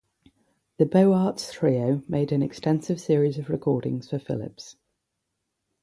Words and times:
The 0.77 0.87
Beaux 0.87 1.13
Arts 1.13 1.53
Trio 1.53 2.01
made 2.07 2.31
an 2.31 2.41
extensive 2.41 2.99
series 2.99 3.37
of 3.37 3.49
recordings 3.51 4.09
for 4.09 4.17
Philips. 4.17 4.75